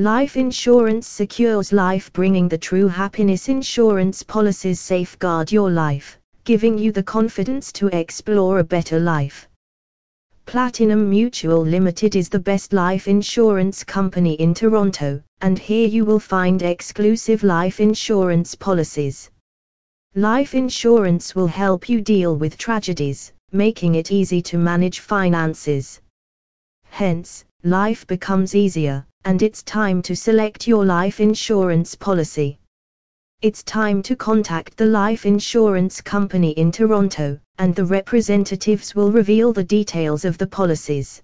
[0.00, 3.48] Life insurance secures life, bringing the true happiness.
[3.48, 9.48] Insurance policies safeguard your life, giving you the confidence to explore a better life.
[10.46, 16.20] Platinum Mutual Limited is the best life insurance company in Toronto, and here you will
[16.20, 19.32] find exclusive life insurance policies.
[20.14, 26.00] Life insurance will help you deal with tragedies, making it easy to manage finances.
[26.84, 32.58] Hence, life becomes easier, and it's time to select your life insurance policy.
[33.40, 39.52] It's time to contact the life insurance company in Toronto, and the representatives will reveal
[39.52, 41.22] the details of the policies.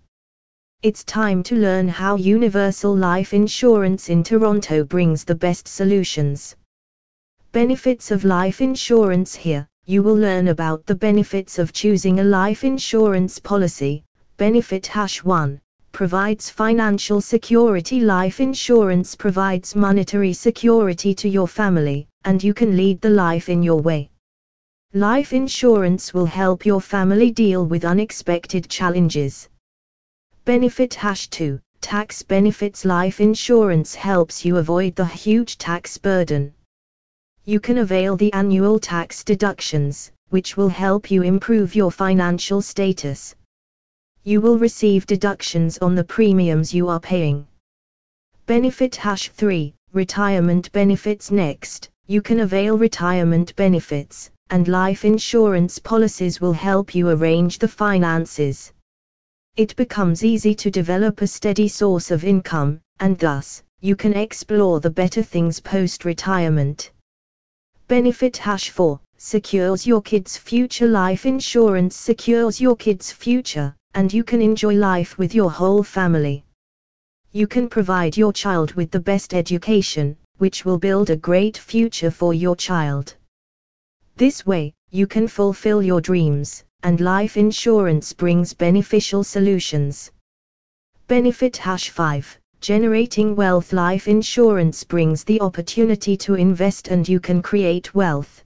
[0.83, 6.55] It's time to learn how Universal Life Insurance in Toronto brings the best solutions.
[7.53, 9.67] Benefits of life insurance here.
[9.87, 14.05] You will learn about the benefits of choosing a life insurance policy.
[14.37, 15.61] Benefit hash 1
[15.95, 18.01] provides financial security.
[18.01, 23.63] Life insurance provides monetary security to your family, and you can lead the life in
[23.63, 24.11] your way.
[24.93, 29.49] Life insurance will help your family deal with unexpected challenges.
[30.45, 36.53] Benefit Hash 2 Tax benefits Life insurance helps you avoid the huge tax burden.
[37.45, 43.37] You can avail the annual tax deductions, which will help you improve your financial status
[44.25, 47.47] you will receive deductions on the premiums you are paying.
[48.47, 56.41] Benefit Hash 3 Retirement Benefits Next, you can avail retirement benefits, and life insurance policies
[56.41, 58.73] will help you arrange the finances.
[59.57, 64.81] It becomes easy to develop a steady source of income, and thus, you can explore
[64.81, 66.93] the better things post retirement.
[67.89, 70.87] Benefit Hash 4 secures your kids' future.
[70.87, 76.45] Life insurance secures your kids' future, and you can enjoy life with your whole family.
[77.33, 82.11] You can provide your child with the best education, which will build a great future
[82.11, 83.17] for your child.
[84.17, 90.11] This way, you can fulfill your dreams, and life insurance brings beneficial solutions.
[91.09, 97.43] Benefit Hash 5 Generating wealth life insurance brings the opportunity to invest and you can
[97.43, 98.44] create wealth.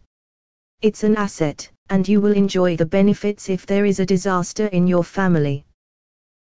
[0.81, 4.87] It's an asset, and you will enjoy the benefits if there is a disaster in
[4.87, 5.65] your family.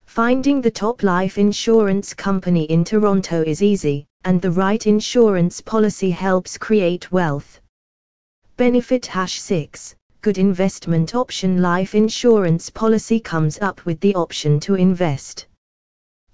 [0.08, 6.10] Finding the top life insurance company in Toronto is easy, and the right insurance policy
[6.10, 7.62] helps create wealth.
[8.58, 14.74] Benefit Hash 6 Good investment option life insurance policy comes up with the option to
[14.74, 15.46] invest.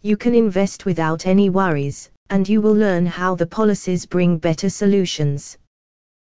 [0.02, 4.70] You can invest without any worries, and you will learn how the policies bring better
[4.70, 5.58] solutions.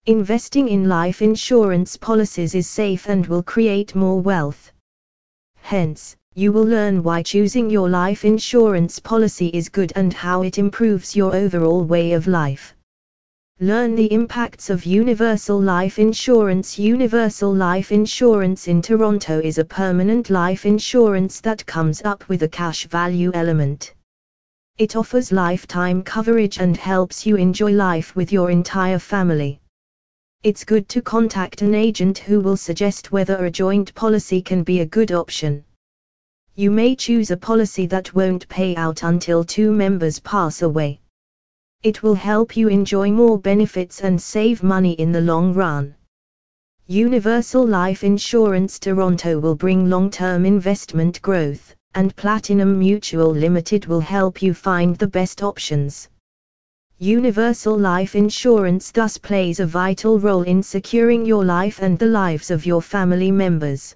[0.05, 4.69] Investing in life insurance policies is safe and will create more wealth.
[5.61, 10.57] Hence, you will learn why choosing your life insurance policy is good and how it
[10.57, 12.75] improves your overall way of life.
[13.61, 16.77] Learn the impacts of universal life insurance.
[16.77, 22.49] Universal life insurance in Toronto is a permanent life insurance that comes up with a
[22.49, 23.93] cash value element.
[24.77, 29.61] It offers lifetime coverage and helps you enjoy life with your entire family
[30.43, 34.81] it's good to contact an agent who will suggest whether a joint policy can be
[34.81, 35.63] a good option.
[36.55, 40.99] You may choose a policy that won't pay out until two members pass away.
[41.81, 45.95] It will help you enjoy more benefits and save money in the long run.
[46.87, 54.01] Universal Life Insurance Toronto will bring long term investment growth, and Platinum Mutual Limited will
[54.01, 56.09] help you find the best options.
[57.03, 62.49] Universal life insurance thus plays a vital role in securing your life and the lives
[62.49, 63.93] of your family members.